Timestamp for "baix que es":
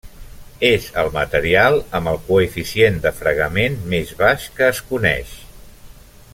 4.23-4.85